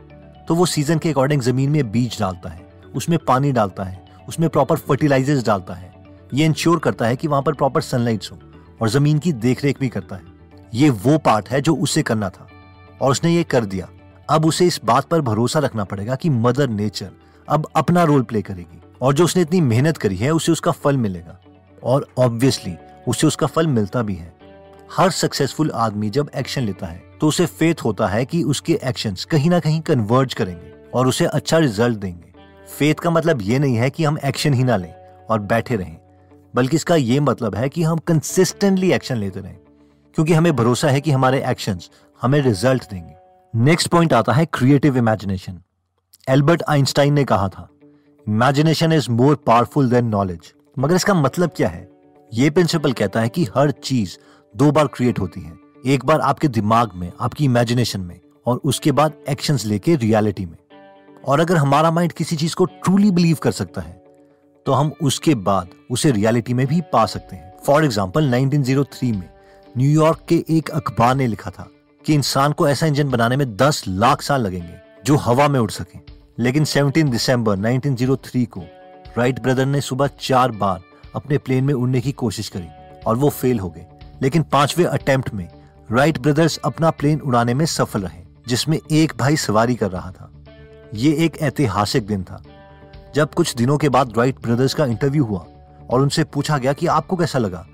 तो 0.52 0.56
वो 0.56 0.66
सीज़न 0.66 0.98
के 0.98 1.10
अकॉर्डिंग 1.10 1.42
ज़मीन 1.42 1.70
में 1.70 1.92
बीज 1.92 2.20
डालता 2.20 2.50
है, 2.50 2.68
उसमें 2.96 3.20
पानी 3.20 3.52
डालता 3.52 3.84
है, 3.84 4.06
उसमें 4.28 4.50
प्रॉपर 4.50 4.78
फर्टिलाइजर्स 4.78 5.46
डालता 5.46 5.74
है। 5.74 5.94
ये 6.34 6.46
इंश्योर 6.46 6.80
करता 6.80 7.06
है 7.06 7.16
कि 7.16 7.28
वहाँ 7.28 7.42
पर 7.42 7.54
प्रॉपर 7.54 7.82
सनलाइट 7.82 8.26
हो 8.32 8.38
और 8.82 8.90
ज़मीन 8.90 9.20
की 9.20 9.32
देखरेख 9.34 9.80
भी 9.80 9.90
करता 9.90 10.16
है। 10.16 10.24
ये 10.74 10.90
वो 10.90 11.18
पार्ट 11.18 11.50
है 11.50 11.62
जो 11.62 11.76
उसे 11.76 12.04
करना 12.04 12.30
था 12.30 12.48
और 13.02 13.12
उसने 13.12 13.36
ये 13.36 13.44
कर 13.44 13.66
दिया। 13.66 13.88
अब 14.30 14.46
उसे 14.46 14.66
इस 14.66 14.80
बात 14.86 15.06
पर 15.06 15.22
भरोसा 15.22 15.60
रखना 15.60 15.84
पड़ेगा 15.84 16.16
कि 16.16 16.30
मदर 16.30 16.70
नेचर 16.70 17.12
अब 17.50 17.68
अपना 17.76 18.04
रोल 18.04 18.22
प्ले 18.22 18.42
करेगी 18.42 18.82
और 19.02 19.14
जो 19.14 19.24
उसने 19.24 19.42
इतनी 19.42 19.62
मेहनत 19.62 19.98
करी 19.98 20.16
है, 20.16 20.32
उसे 20.32 20.52
उसका 20.52 20.72
फल 20.72 20.98
मिलेगा। 20.98 21.40
और 21.84 22.08
ऑब्वियसली 22.18 22.76
उसे 23.08 23.28
उसका 23.28 23.48
फल 23.48 23.68
मिलता 23.68 24.02
भी 24.02 24.16
है। 24.16 24.34
हर 24.98 25.12
सक्सेसफुल 25.12 25.72
आदमी 25.72 26.10
जब 26.10 26.30
एक्शन 26.36 26.62
लेता 26.62 26.88
है 26.88 27.11
तो 27.22 27.28
उसे 27.28 27.46
फेथ 27.46 27.84
होता 27.86 28.08
है 28.08 28.24
कि 28.26 28.42
उसके 28.44 28.80
एक्शंस 28.84 29.26
कहीं 29.26 29.50
ना 29.50 29.60
कहीं 29.60 29.82
कन्वर्ज 29.82 30.34
करेंगे 30.34 30.72
और 30.94 31.08
उसे 31.08 31.26
अच्छा 31.26 31.58
रिज़ल्ट 31.58 31.98
देंगे। 31.98 32.34
फेथ 32.70 32.96
का 32.96 33.10
मतलब 33.10 33.42
ये 33.42 33.60
नहीं 33.60 33.76
है 33.76 33.90
कि 33.90 34.04
हम 34.04 34.18
एक्शन 34.26 34.54
ही 34.54 34.64
ना 34.64 34.78
लें 34.78 34.94
और 35.30 35.40
बैठे 35.42 35.76
रहें, 35.76 35.98
बल्कि 36.54 36.76
इसका 36.76 36.96
ये 36.96 37.20
मतलब 37.20 37.56
है 37.56 37.70
कि 37.70 37.84
हम 37.84 37.98
कंसिस्टेंटली 37.98 38.92
एक्शन 38.92 39.18
लेते 39.18 39.40
रहें, 39.40 39.58
क्योंकि 40.16 40.34
हमें 40.34 40.56
भरोसा 40.56 40.90
है 40.90 41.02
कि 41.02 41.12
हमारे 41.12 41.44
एक्शंस 41.46 41.90
हमें 42.22 42.40
रिज़ल्ट 42.42 42.90
देंगे। 42.92 43.14
नेक्स्ट 43.54 43.88
पॉइंट 43.88 44.14
आता 44.14 44.34
है 44.34 44.46
क्रिएटिव 44.54 44.98
इमेजिनेशन 44.98 45.62
एल्बर्ट 46.28 46.64
आइंस्टाइन 46.70 47.14
ने 47.14 47.24
कहा 47.26 47.48
था 47.50 47.70
imagination 48.28 48.94
is 48.94 49.12
more 49.12 49.36
powerful 49.48 49.90
than 49.90 50.06
knowledge 50.08 50.54
मगर 50.80 50.96
इसका 50.96 51.14
मतलब 51.14 51.52
क्या 51.56 51.70
है? 51.70 51.90
ये 52.32 52.50
प्रिंसिपल 52.50 52.94
कहता 52.94 53.22
है 53.22 53.30
कि 53.30 53.48
हर 53.58 53.72
चीज़ 53.74 54.18
दो 54.56 54.72
बार 54.72 54.88
क्रिएट 54.88 55.20
होती 55.20 55.42
है। 55.42 55.61
एक 55.84 56.04
बार 56.06 56.20
आपके 56.22 56.48
दिमाग 56.48 56.92
में, 56.96 57.12
आपकी 57.22 57.46
इमेजिनेशन 57.46 58.02
में 58.02 58.20
और 58.46 58.58
उसके 58.64 58.92
बाद 58.92 59.14
एक्शन 59.30 59.58
लेके 59.66 59.96
रियलिटी 59.96 60.46
में। 60.46 60.58
और 61.26 61.40
अगर 61.40 61.58
हमारा 61.58 61.92
माइंड 61.92 62.12
किसी 62.12 62.36
चीज़ 62.36 62.56
को 62.56 62.66
ट्रूली 62.66 63.10
बिलीव 63.12 63.38
कर 63.44 63.52
सकता 63.52 63.82
है 63.82 64.00
तो 64.66 64.72
हम 64.72 64.92
उसके 65.02 65.36
बाद 65.38 65.70
उसे 65.92 66.12
रियलिटी 66.12 66.54
में 66.54 66.66
भी 66.68 66.82
पा 66.94 67.06
सकते 67.06 67.36
हैं। 67.36 67.54
फॉर 67.66 67.86
एग्ज़ाम्पल 67.86 68.30
1903 68.32 69.12
में 69.12 69.30
न्यूयॉर्क 69.76 70.20
के 70.30 70.44
एक 70.50 70.70
अखबार 70.70 71.16
ने 71.16 71.28
लिखा 71.28 71.52
था 71.52 71.68
कि 72.06 72.14
इंसान 72.14 72.52
को 72.52 72.68
ऐसा 72.68 72.86
इंजन 72.86 73.10
बनाने 73.10 73.38
में 73.38 73.46
10 73.58 73.84
लाख 73.88 74.22
साल 74.22 74.42
लगेंगे 74.42 74.76
जो 75.06 75.16
हवा 75.18 75.48
में 75.48 75.60
उड़ 75.60 75.72
सके। 75.72 76.00
लेकिन 76.40 76.66
17 76.66 77.10
दिसंबर 77.12 77.58
1903 77.58 78.46
को 78.48 78.62
राइट 79.18 79.40
ब्रदर 79.40 79.66
ने 79.66 79.82
सुबह 79.82 80.10
चार 80.20 80.52
बार 80.52 80.82
अपने 81.16 81.38
प्लेन 81.38 81.64
में 81.64 81.74
उड़ने 81.74 82.02
की 82.02 82.12
कोशिश 82.14 82.50
करी 82.50 82.68
और 83.08 83.16
वो 83.16 83.30
फेल 83.32 83.60
हो 83.60 83.70
गए। 83.70 83.86
लेकिन 84.22 84.44
पांचवे 84.44 84.84
अटेम्प्ट 84.86 85.34
में 85.34 85.48
राइट 85.92 86.18
ब्रदर्स 86.20 86.58
अपना 86.58 86.90
प्लेन 86.90 87.20
उड़ाने 87.20 87.54
में 87.54 87.66
सफल 87.66 88.02
रहे, 88.02 88.22
जिसमें 88.48 88.78
एक 88.92 89.14
भाई 89.20 89.36
सवारी 89.38 89.74
कर 89.76 89.90
रहा 89.92 90.12
था। 90.12 90.30
ये 90.94 91.12
एक 91.26 91.38
ऐतिहासिक 91.42 92.06
दिन 92.08 92.24
था। 92.24 92.42
जब 93.16 93.34
कुछ 93.34 93.54
दिनों 93.56 93.78
के 93.78 93.90
बाद 93.90 94.14
राइट 94.18 94.40
ब्रदर्स 94.42 94.74
का 94.74 94.86
इंटरव्यू 94.86 95.24
हुआ 95.26 95.46
और 95.90 96.02
उनसे 96.02 96.24
पूछा 96.26 96.58
गया 96.58 96.74
कि 96.74 96.88
आपको 96.88 97.16
कैसा 97.16 97.40
लगा 97.40 97.66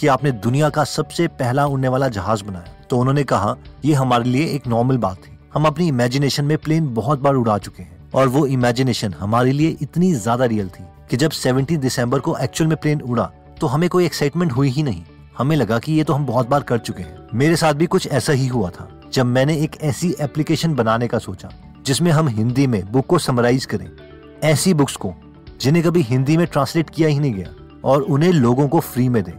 कि 0.00 0.06
आपने 0.06 0.32
दुनिया 0.32 0.70
का 0.70 0.84
सबसे 0.86 1.26
पहला 1.28 1.66
उड़ने 1.66 1.88
वाला 1.88 2.08
जहाज़ 2.08 2.44
बनाया 2.44 2.72
तो 2.90 2.98
उन्होंने 2.98 3.24
कहा 3.24 3.54
यह 3.84 4.00
हमारे 4.00 4.24
लिए 4.24 4.46
एक 4.46 4.66
नॉर्मल 4.66 4.96
बात 4.98 5.16
थी। 5.18 5.38
हम 5.54 5.66
अपनी 5.66 5.88
इमेजिनेशन 5.88 6.44
में 6.44 6.56
प्लेन 6.58 6.92
बहुत 6.94 7.20
बार 7.20 7.34
उड़ा 7.34 7.58
चुके 7.58 7.82
हैं 7.82 8.10
और 8.14 8.28
वो 8.28 8.44
इमेजिनेशन 8.48 9.14
हमारे 9.20 9.52
लिए 9.52 9.76
इतनी 9.82 10.12
ज़्यादा 10.14 10.44
रियल 10.44 10.68
थी 10.68 10.84
कि 11.10 11.16
जब 11.16 11.30
सेवनटीन 11.36 11.80
दिसंबर 11.80 12.20
को 12.20 12.36
एक्चुअल 12.38 12.68
में 12.68 12.76
प्लेन 12.76 13.00
उड़ा 13.00 13.30
तो 13.60 13.66
हमें 13.66 13.88
कोई 13.90 14.04
एक्साइटमेंट 14.06 14.52
हुई 14.52 14.68
ही 14.68 14.82
नहीं। 14.82 15.02
हमें 15.40 15.54
लगा 15.56 15.78
कि 15.78 15.92
ये 15.92 16.04
तो 16.04 16.12
हम 16.12 16.24
बहुत 16.26 16.48
बार 16.48 16.62
कर 16.62 16.78
चुके 16.78 17.02
हैं। 17.02 17.28
मेरे 17.34 17.56
साथ 17.56 17.74
भी 17.74 17.86
कुछ 17.86 18.06
ऐसा 18.08 18.32
ही 18.32 18.46
हुआ 18.46 18.68
था, 18.70 18.88
जब 19.12 19.26
मैंने 19.26 19.54
एक 19.56 19.76
ऐसी 19.82 20.14
एप्लीकेशन 20.20 20.74
बनाने 20.74 21.08
का 21.08 21.18
सोचा, 21.18 21.50
जिसमें 21.86 22.10
हम 22.10 22.28
हिंदी 22.28 22.66
में 22.66 22.82
बुक 22.92 23.06
को 23.06 23.18
समराइज 23.18 23.64
करें। 23.64 23.86
ऐसी 24.44 24.74
बुक्स 24.74 24.96
को, 24.96 25.14
जिन्हें 25.60 25.84
कभी 25.84 26.02
हिंदी 26.02 26.36
में 26.36 26.46
ट्रांसलेट 26.46 26.90
किया 26.90 27.08
ही 27.08 27.18
नहीं 27.18 27.32
गया, 27.34 27.54
और 27.84 28.02
उन्हें 28.02 28.32
लोगों 28.32 28.68
को 28.68 28.80
फ्री 28.80 29.08
में 29.08 29.22
दें। 29.22 29.32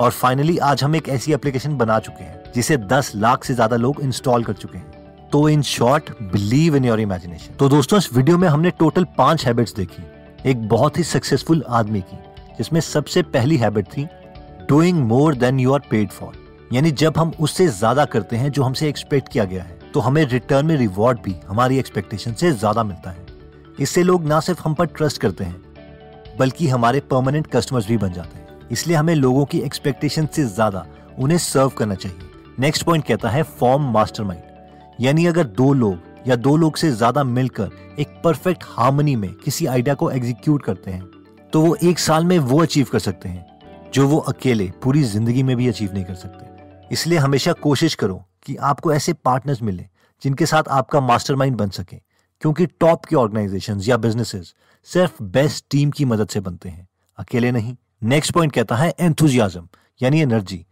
और 0.00 0.10
फाइनली 0.12 0.56
आज 0.58 0.84
हम 0.84 0.96
एक 0.96 1.08
ऐसी 1.08 1.32
एप्लीकेशन 1.32 1.76
बना 1.76 1.98
चुके 1.98 2.24
हैं, 2.24 2.42
जिसे 2.54 2.76
10 2.76 3.12
लाख 3.16 3.44
से 3.44 3.54
ज़्यादा 3.54 3.76
लोग 3.76 4.00
इंस्टॉल 4.02 4.44
कर 4.44 4.52
चुके 4.54 4.78
हैं। 4.78 5.28
तो 5.32 5.48
in 5.48 5.62
short 5.64 6.10
believe 6.22 6.76
in 6.76 6.84
your 6.84 7.00
imagination 7.00 7.54
तो 7.54 7.68
दोस्तों, 7.68 7.98
इस 7.98 8.12
वीडियो 8.14 8.38
में 8.38 8.48
हमने 8.48 8.70
टोटल 8.70 9.04
पाँच 9.18 9.46
हैबिट्स 9.46 9.74
देखी, 9.74 10.02
एक 10.50 10.68
बहुत 10.68 10.98
ही 10.98 11.02
सक्सेसफुल 11.04 11.64
आदमी 11.68 12.00
की, 12.00 12.18
जिसमें 12.58 12.80
सबसे 12.82 13.22
पहली 13.22 13.56
हैबिट 13.56 13.86
थी 13.86 14.08
doing 14.68 14.98
more 15.04 15.34
than 15.34 15.58
you 15.60 15.72
are 15.72 15.80
paid 15.90 16.10
for 16.10 16.32
यानी 16.72 16.90
जब 16.92 17.18
हम 17.18 17.32
उससे 17.40 17.66
ज़्यादा 17.68 18.04
करते 18.04 18.36
हैं 18.36 18.50
जो 18.50 18.62
हमसे 18.62 18.88
एक्सपेक्ट 18.88 19.28
किया 19.28 19.44
गया 19.44 19.62
है 19.62 19.78
तो 19.94 20.00
हमें 20.00 20.24
रिटर्न 20.24 20.66
में 20.66 20.76
रिवॉर्ड 20.76 21.18
भी 21.22 21.34
हमारी 21.48 21.78
एक्सपेक्टेशन 21.78 22.32
से 22.32 22.50
ज़्यादा 22.52 22.84
मिलता 22.84 23.10
है। 23.10 23.26
इससे 23.80 24.02
लोग 24.02 24.24
ना 24.24 24.40
सिर्फ़ 24.40 24.62
हम 24.64 24.74
पर 24.74 24.86
ट्रस्ट 24.86 25.20
करते 25.20 25.44
हैं, 25.44 25.62
बल्कि 26.38 26.68
हमारे 26.68 27.00
परमानेंट 27.10 27.46
कस्टमर्स 27.46 27.88
भी 27.88 27.96
बन 27.96 28.12
जाते 28.12 28.38
हैं। 28.38 28.68
इसलिए 28.72 28.96
हमें 28.96 29.14
लोगों 29.14 29.44
की 29.44 29.60
एक्सपेक्टेशन 29.60 30.26
से 30.26 30.44
ज़्यादा 30.44 30.86
उन्हें 31.18 31.38
सर्व 31.38 31.68
करना 31.78 31.94
चाहिए। 31.96 32.30
नेक्स्ट 32.58 32.84
पॉइंट 32.84 33.04
कहता 33.04 33.28
है 33.28 33.42
फॉर्म 33.42 33.90
मास्टरमाइंड 33.92 35.02
यानी 35.04 35.26
अगर 35.26 35.46
दो 35.46 35.72
लोग 35.74 36.28
या 36.28 36.36
दो 36.38 36.56
लोग 36.56 36.76
से 36.76 36.90
ज़्यादा 36.92 37.24
मिलकर 37.24 37.70
एक 37.98 38.20
परफेक्ट 38.24 38.64
हार्मनी 38.68 39.16
में 39.16 39.32
किसी 39.34 39.66
आइडिया 39.66 39.94
को 39.94 40.10
एग्जीक्यूट 40.10 40.62
करते 40.62 40.90
हैं 40.90 41.04
तो 41.52 41.60
वो 41.60 41.76
एक 41.82 41.98
साल 41.98 42.24
में 42.24 42.38
वो 42.40 42.62
अचीव 42.62 42.86
कर 42.92 42.98
सकते 43.00 43.28
हैं। 43.28 43.53
जो 43.94 44.06
वो 44.08 44.18
अकेले 44.18 44.64
पूरी 44.82 45.02
ज़िंदगी 45.04 45.42
में 45.42 45.56
भी 45.56 45.68
अचीव 45.68 45.92
नहीं 45.92 46.04
कर 46.04 46.14
सकते। 46.14 46.94
इसलिए 46.94 47.18
हमेशा 47.18 47.52
कोशिश 47.54 47.94
करो 47.94 48.24
कि 48.46 48.56
आपको 48.58 48.92
ऐसे 48.92 49.12
पार्टनर्स 49.14 49.62
मिले 49.62 49.86
जिनके 50.22 50.46
साथ 50.46 50.68
आपका 50.70 51.00
मास्टरमाइंड 51.02 51.56
बन 51.56 51.70
सके, 51.70 51.96
क्योंकि 52.42 52.66
टॉप 52.66 53.04
के 53.04 53.16
ऑर्गेनाइजेशन 53.16 53.80
या 53.80 53.96
बिजनेसेस 53.98 54.54
सिर्फ़ 54.88 55.22
बेस्ट 55.24 55.64
टीम 55.70 55.90
की 55.90 56.04
मदद 56.04 56.28
से 56.28 56.40
बनते 56.40 56.68
हैं। 56.68 56.86
अकेले 57.18 57.52
नहीं। 57.52 57.76
नेक्स्ट 58.04 58.32
पॉइंट 58.32 58.52
कहता 58.52 58.76
है 58.76 58.92
एंथुजियाजम 59.00 59.68
यानी 60.00 60.20
एनर्जी 60.20 60.64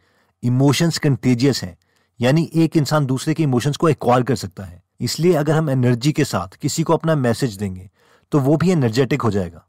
इमोशंस 0.42 0.98
कंटेजियस 0.98 1.62
हैं, 1.62 1.76
यानी 2.20 2.50
एक 2.54 2.76
इंसान 2.76 3.06
दूसरे 3.06 3.34
के 3.34 3.42
इमोशंस 3.42 3.76
को 3.76 3.88
एक्वायर 3.88 4.22
कर 4.22 4.36
सकता 4.36 4.64
है। 4.64 4.82
इसलिए 5.00 5.34
अगर 5.34 5.54
हम 5.54 5.70
एनर्जी 5.70 6.12
के 6.12 6.24
साथ 6.26 6.56
किसी 6.56 6.82
को 6.82 6.92
अपना 6.92 7.14
मैसेज 7.16 7.56
देंगे 7.56 7.90
तो 8.32 8.40
वो 8.40 8.56
भी 8.56 8.70
एनर्जेटिक 8.72 9.22
हो 9.22 9.30
जाएगा। 9.30 9.66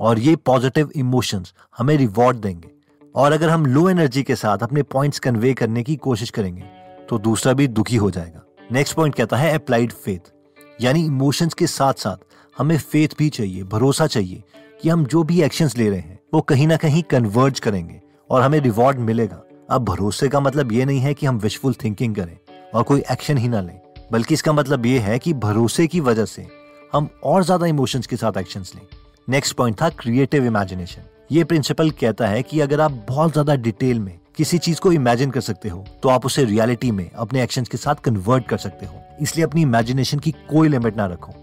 और 0.00 0.18
ये 0.18 0.36
पॉजिटिव 0.38 0.90
इमोशंस 0.96 1.54
हमें 1.78 1.96
रिवॉर्ड 1.96 2.36
देंगे। 2.38 2.70
और 3.16 3.32
अगर 3.32 3.48
हम 3.48 3.66
लो 3.66 3.88
एनर्जी 3.90 4.22
के 4.22 4.34
साथ 4.36 4.62
अपने 4.62 4.82
पॉइंट्स 4.84 5.18
कन्वे 5.18 5.52
करने 5.54 5.82
की 5.82 5.96
कोशिश 5.98 6.30
करेंगे 6.30 6.64
तो 7.08 7.18
दूसरा 7.18 7.52
भी 7.52 7.66
दुखी 7.68 7.96
हो 7.96 8.10
जाएगा। 8.10 8.42
नेक्स्ट 8.72 8.96
पॉइंट 8.96 9.14
कहता 9.14 9.36
है 9.36 9.52
अप्लाइड 9.54 9.92
फेथ 9.94 10.32
यानी 10.80 11.04
इमोशंस 11.06 11.54
के 11.54 11.66
साथ 11.66 11.94
साथ 11.94 12.24
हमें 12.56 12.76
फेथ 12.78 13.08
भी 13.18 13.28
चाहिए, 13.30 13.62
भरोसा 13.64 14.06
चाहिए 14.06 14.42
कि 14.82 14.88
हम 14.88 15.04
जो 15.06 15.22
भी 15.24 15.40
एक्शंस 15.42 15.76
ले 15.78 15.88
रहे 15.88 16.00
हैं, 16.00 16.18
वो 16.34 16.40
कहीं 16.42 16.66
ना 16.66 16.76
कहीं 16.76 17.02
कन्वर्ज 17.02 17.60
करेंगे 17.60 18.00
और 18.30 18.42
हमें 18.42 18.58
रिवॉर्ड 18.60 18.98
मिलेगा। 19.00 19.42
अब 19.70 19.84
भरोसे 19.84 20.28
का 20.28 20.40
मतलब 20.40 20.72
ये 20.72 20.84
नहीं 20.84 21.00
है 21.00 21.14
कि 21.14 21.26
हम 21.26 21.38
विशफुल 21.38 21.74
थिंकिंग 21.74 22.14
करें 22.16 22.36
और 22.74 22.82
कोई 22.82 23.02
एक्शन 23.12 23.38
ही 23.38 23.48
ना 23.48 23.60
लें, 23.60 23.80
बल्कि 24.12 24.34
इसका 24.34 24.52
मतलब 24.52 24.86
ये 24.86 24.98
है 24.98 25.18
कि 25.18 25.32
भरोसे 25.34 25.86
की 25.86 26.00
वजह 26.02 26.24
से 26.26 26.46
हम 26.92 27.08
और 27.24 27.44
ज़्यादा 27.44 27.66
इमोशंस 27.66 28.06
के 28.06 28.16
साथ 28.16 28.36
एक्शंस 28.38 28.72
लें। 28.74 28.86
नेक्स्ट 29.28 29.56
पॉइंट 29.56 29.80
था 29.80 29.88
क्रिएटिव 29.90 30.46
इमेजिनेशन 30.46 31.02
ये 31.30 31.44
प्रिंसिपल 31.44 31.90
कहता 31.90 32.26
है 32.26 32.42
कि 32.42 32.60
अगर 32.60 32.80
आप 32.80 33.04
बहुत 33.08 33.32
ज़्यादा 33.32 33.54
डिटेल 33.56 34.00
में 34.00 34.18
किसी 34.36 34.58
चीज़ 34.58 34.80
को 34.80 34.92
इमेजिन 34.92 35.30
कर 35.30 35.40
सकते 35.40 35.68
हो 35.68 35.84
तो 36.02 36.08
आप 36.08 36.26
उसे 36.26 36.44
रियलिटी 36.44 36.90
में 36.90 37.10
अपने 37.12 37.42
एक्शन 37.42 37.64
के 37.64 37.76
साथ 37.76 37.94
कन्वर्ट 37.94 38.46
कर 38.48 38.58
सकते 38.58 38.86
हो। 38.86 39.00
इसलिए 39.22 39.44
अपनी 39.44 39.62
इमेजिनेशन 39.62 40.18
की 40.18 40.30
कोई 40.50 40.68
लिमिट 40.68 40.96
ना 40.96 41.06
रखो। 41.06 41.34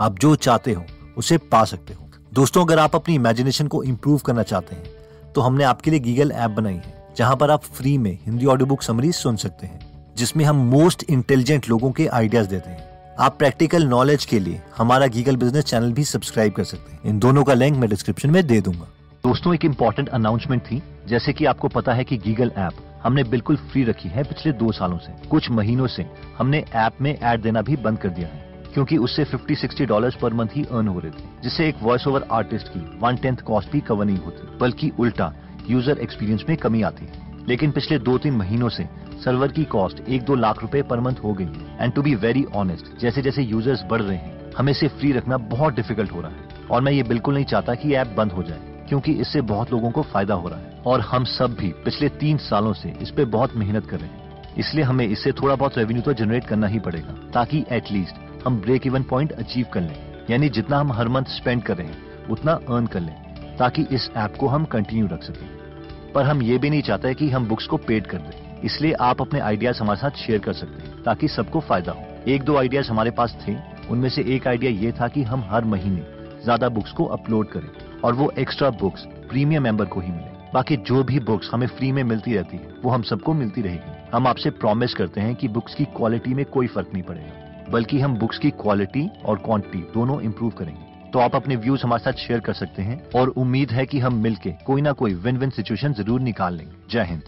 आप 0.00 0.18
जो 0.18 0.34
चाहते 0.36 0.72
हो, 0.72 0.84
उसे 1.16 1.38
पा 1.38 1.64
सकते 1.64 1.94
हो। 1.94 2.08
दोस्तों, 2.32 2.64
अगर 2.64 2.78
आप 2.78 2.94
अपनी 2.96 3.14
इमेजिनेशन 3.14 3.68
को 3.68 3.82
इम्प्रूव 3.84 4.18
करना 4.18 4.42
चाहते 4.44 4.76
हैं 4.76 5.32
तो 5.34 5.40
हमने 5.40 5.64
आपके 5.64 5.90
लिए 5.90 6.00
गीगल 6.00 6.32
ऐप 6.32 6.50
बनाई 6.52 6.74
है, 6.74 6.94
जहाँ 7.16 7.36
पर 7.36 7.50
आप 7.50 7.64
फ्री 7.66 7.98
में 7.98 8.18
हिंदी 8.24 8.46
ऑडियो 8.46 8.66
बुक 8.66 8.82
समरीज 8.82 9.14
सुन 9.16 9.36
सकते 9.36 9.66
हैं, 9.66 9.80
जिसमें 10.16 10.44
हम 10.44 10.64
मोस्ट 10.70 11.04
इंटेलिजेंट 11.10 11.68
लोगों 11.68 11.90
के 11.92 12.06
आइडियाज़ 12.08 12.48
देते 12.48 12.70
हैं। 12.70 12.92
आप 13.18 13.38
प्रैक्टिकल 13.38 13.86
नॉलेज 13.86 14.24
के 14.24 14.38
लिए 14.40 14.60
हमारा 14.76 15.06
गीगल 15.08 15.36
बिज़नेस 15.36 15.64
चैनल 15.64 15.92
भी 15.92 16.04
सब्सक्राइब 16.06 16.52
कर 16.52 16.64
सकते 16.64 16.92
हैं। 16.92 17.00
इन 17.04 17.18
दोनों 17.18 17.44
का 17.44 17.54
लिंक 17.54 17.76
मैं 17.76 17.90
डिस्क्रिप्शन 17.90 18.30
में 18.30 18.46
दे 18.46 18.60
दूँगा। 18.60 18.86
दोस्तों, 19.24 19.52
एक 19.54 19.64
इंपॉर्टेंट 19.64 20.08
अनाउंसमेंट 20.08 20.62
थी। 20.62 20.80
जैसे 21.08 21.32
कि 21.32 21.44
आपको 21.44 21.68
पता 21.68 21.92
है 21.92 22.02
कि 22.04 22.16
गीगल 22.16 22.50
ऐप 22.56 22.72
हमने 23.02 23.22
बिल्कुल 23.24 23.56
फ्री 23.56 23.84
रखी 23.84 24.08
है 24.08 24.22
पिछले 24.24 24.52
दो 24.52 24.72
सालों 24.72 24.98
से। 24.98 25.12
कुछ 25.28 25.50
महीनों 25.50 25.86
से 25.86 26.04
हमने 26.38 26.58
ऐप 26.74 27.00
में 27.00 27.10
ऐड 27.12 27.42
देना 27.42 27.62
भी 27.62 27.76
बंद 27.76 27.98
कर 27.98 28.08
दिया 28.08 28.28
है, 28.28 28.40
क्योंकि 28.74 28.96
उससे 28.96 29.24
50-60 29.26 29.86
डॉलर्स 29.86 30.16
पर 30.22 30.34
मंथ 30.34 30.48
ही 30.48 30.64
अर्न 30.64 30.88
हो 30.88 30.98
रहे 30.98 31.10
थे, 31.10 31.24
जिससे 31.42 31.68
एक 31.68 31.76
वॉइस 31.82 32.06
ओवर 32.06 32.26
आर्टिस्ट 32.32 32.68
की 32.68 32.80
वन 32.98 33.16
टेंथ 33.16 33.36
कॉस्ट 33.46 33.72
भी 33.72 33.80
कवर 33.80 34.04
नहीं 34.04 34.16
होती, 34.16 34.56
बल्कि 34.58 34.90
उल्टा 34.98 35.32
यूज़र 35.70 35.98
एक्सपीरियंस 35.98 36.44
में 36.48 36.56
कमी 36.56 36.82
आती 36.82 37.06
है। 37.06 37.46
लेकिन 37.48 37.70
पिछले 37.70 37.98
दो 38.00 38.18
तीन 38.18 38.34
महीनों 38.34 38.68
से 38.68 38.88
सर्वर 39.24 39.52
की 39.52 39.64
कॉस्ट 39.68 40.00
एक 40.00 40.22
दो 40.22 40.34
लाख 40.34 40.62
रुपए 40.62 40.82
पर 40.82 41.00
मंथ 41.00 41.24
हो 41.24 41.32
गई 41.32 41.48
and 41.80 41.92
to 41.94 42.02
be 42.02 42.14
very 42.16 42.44
honest 42.54 42.98
जैसे 43.00 43.22
जैसे 43.22 43.42
यूज़र्स 43.42 43.84
बढ़ 43.90 44.02
रहे 44.02 44.16
हैं, 44.16 44.52
हमें 44.58 44.72
इसे 44.72 44.88
फ्री 44.90 45.12
रखना 45.12 45.36
बहुत 45.48 45.74
डिफ़िकल्ट 45.74 46.12
हो 46.12 46.20
रहा 46.20 46.30
है। 46.30 46.68
और 46.70 46.82
मैं 46.82 46.92
ये 46.92 47.02
बिल्कुल 47.04 47.34
नहीं 47.34 47.44
चाहता 47.46 47.74
कि 47.74 47.94
ऐप 47.94 48.14
बंद 48.16 48.32
हो 48.32 48.42
जाए। 48.42 48.73
क्योंकि 48.88 49.12
इससे 49.12 49.40
बहुत 49.42 49.72
लोगों 49.72 49.90
को 49.90 50.02
फ़ायदा 50.02 50.34
हो 50.34 50.48
रहा 50.48 50.58
है। 50.58 50.82
और 50.86 51.00
हम 51.02 51.24
सब 51.28 51.54
भी 51.54 51.72
पिछले 51.84 52.08
तीन 52.16 52.36
सालों 52.40 52.72
से 52.72 52.94
इस 53.02 53.10
पे 53.10 53.24
बहुत 53.26 53.56
मेहनत 53.56 53.86
कर 53.86 54.00
रहे 54.00 54.08
हैं। 54.08 54.22
इसलिए 54.58 54.84
हमें 54.84 55.06
इससे 55.06 55.32
थोड़ा 55.32 55.54
बहुत 55.54 55.78
रेवेन्यू 55.78 56.02
तो 56.02 56.12
जनरेट 56.12 56.44
करना 56.44 56.66
ही 56.66 56.78
पड़ेगा, 56.78 57.14
ताकि 57.34 57.64
एटलीस्ट 57.72 58.44
हम 58.44 58.60
ब्रेक 58.60 58.86
इवन 58.86 59.02
पॉइंट 59.02 59.32
अचीव 59.32 59.66
कर 59.72 59.80
लें। 59.80 60.26
यानी 60.30 60.48
जितना 60.48 60.78
हम 60.78 60.92
हर 60.92 61.08
मंथ 61.08 61.24
स्पेंड 61.30 61.62
कर 61.62 61.76
रहे 61.76 61.86
हैं, 61.86 62.28
उतना 62.30 62.52
अर्न 62.52 62.86
कर 62.86 63.00
लें, 63.00 63.56
ताकि 63.58 63.86
इस 63.92 64.10
ऐप 64.16 64.36
को 64.36 64.46
हम 64.46 64.64
कंटिन्यू 64.64 65.06
रख 65.06 65.22
सकें। 65.22 66.12
पर 66.12 66.24
हम 66.24 66.42
ये 66.42 66.58
भी 66.58 66.70
नहीं 66.70 66.82
चाहते 66.82 67.14
कि 67.14 67.30
हम 67.30 67.46
बुक्स 67.46 67.66
को 67.66 67.76
पेड 67.76 68.06
कर 68.06 68.18
दें। 68.18 68.62
इसलिए 68.62 68.92
आप 68.92 69.20
अपने 69.20 69.40
आइडियाज़ 69.40 69.80
हमारे 69.80 70.00
साथ 70.00 70.10
शेयर 70.16 70.38
कर 70.38 70.52
सकते 70.52 70.82
हैं, 70.82 71.02
ताकि 71.02 71.28
सबको 71.28 71.60
फ़ायदा 71.60 71.92
हो। 71.92 72.04
एक 72.28 72.42
दो 72.42 72.56
आइडियाज़ 72.56 72.90
हमारे 72.90 73.10
पास 73.10 73.36
थे, 73.48 73.56
उनमें 73.90 74.08
से 74.08 74.22
एक 74.34 74.46
आइडिया 74.48 74.70
ये 74.72 74.92
था 74.92 75.08
कि 75.08 75.22
हम 75.22 75.44
हर 75.48 75.64
महीने 75.64 76.04
ज़्यादा 76.44 76.68
बुक्स 76.68 76.92
को 76.92 77.04
अपलोड 77.04 77.50
करें। 77.50 77.68
और 78.04 78.14
वो 78.14 78.32
एक्स्ट्रा 78.38 78.70
बुक्स 78.70 79.04
प्रीमियम 79.28 79.62
मेंबर 79.62 79.84
को 79.84 80.00
ही 80.00 80.12
मिले। 80.12 80.52
बाकी 80.54 80.76
जो 80.76 81.04
भी 81.04 81.20
बुक्स 81.20 81.50
हमें 81.52 81.66
फ्री 81.66 81.92
में 81.92 82.02
मिलती 82.04 82.34
रहती 82.34 82.56
है, 82.56 82.74
वो 82.84 82.90
हम 82.90 83.02
सबको 83.02 83.34
मिलती 83.34 83.62
रहेगी। 83.62 83.92
हम 84.14 84.26
आपसे 84.26 84.50
प्रॉमिस 84.50 84.94
करते 84.94 85.20
हैं 85.20 85.34
कि 85.34 85.48
बुक्स 85.48 85.74
की 85.74 85.84
क्वालिटी 85.84 86.34
में 86.34 86.44
कोई 86.44 86.66
फ़र्क 86.66 86.90
नहीं 86.92 87.02
पड़ेगा। 87.02 87.72
बल्कि 87.72 88.00
हम 88.00 88.16
बुक्स 88.16 88.38
की 88.38 88.50
क्वालिटी 88.50 89.10
और 89.24 89.38
क्वांटिटी 89.38 89.78
दोनों 89.78 90.20
इंप्रूव 90.20 90.50
करेंगे। 90.50 91.10
तो 91.10 91.18
आप 91.18 91.36
अपने 91.36 91.56
व्यूज़ 91.56 91.82
हमारे 91.82 92.02
साथ 92.02 92.12
शेयर 92.12 92.40
कर 92.40 92.52
सकते 92.52 92.82
हैं 92.82 93.10
और 93.16 93.28
उम्मीद 93.28 93.70
है 93.70 93.86
कि 93.86 93.98
हम 93.98 94.14
मिलके 94.14 94.50
कोई 94.66 94.82
ना 94.82 94.92
कोई 94.92 95.14
विन 95.14 95.36
विन 95.36 95.50
सिचुएशन 95.50 95.92
ज़रूर 95.92 96.20
निकाल 96.20 96.54
लेंगे। 96.54 96.74
जय 96.90 97.04
हिंद। 97.04 97.22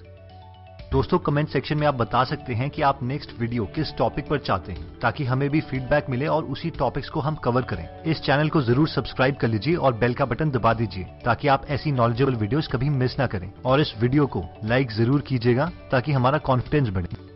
दोस्तों 0.96 1.18
कमेंट 1.18 1.48
सेक्शन 1.48 1.78
में 1.78 1.86
आप 1.86 1.94
बता 1.94 2.22
सकते 2.24 2.54
हैं 2.54 2.68
कि 2.70 2.82
आप 2.82 3.02
नेक्स्ट 3.02 3.32
वीडियो 3.40 3.64
किस 3.74 3.92
टॉपिक 3.98 4.28
पर 4.28 4.38
चाहते 4.38 4.72
हैं, 4.72 4.86
ताकि 5.00 5.24
हमें 5.24 5.48
भी 5.50 5.60
फीडबैक 5.62 6.06
मिले 6.10 6.26
और 6.26 6.44
उसी 6.46 6.70
टॉपिक्स 6.70 7.08
को 7.08 7.20
हम 7.20 7.34
कवर 7.44 7.62
करें। 7.62 7.84
इस 8.06 8.22
चैनल 8.22 8.48
को 8.48 8.62
ज़रूर 8.62 8.88
सब्सक्राइब 8.88 9.36
कर 9.36 9.48
लीजिए 9.48 9.74
और 9.76 9.94
बेल 9.94 10.14
का 10.14 10.24
बटन 10.24 10.50
दबा 10.50 10.74
दीजिए, 10.74 11.04
ताकि 11.24 11.48
आप 11.48 11.66
ऐसी 11.68 11.92
नॉलेजेबल 11.92 12.34
वीडियोस 12.36 12.68
कभी 12.72 12.88
मिस 12.90 13.18
ना 13.18 13.26
करें। 13.26 13.50
और 13.64 13.80
इस 13.80 13.94
वीडियो 14.00 14.26
को 14.26 14.44
लाइक 14.64 14.92
ज़रूर 14.92 15.20
कीजिएगा, 15.20 15.70
ताकि 15.90 16.12
हमारा 16.12 16.38
कॉन्फिडेंस 16.40 16.88
बढ़े। 16.88 17.35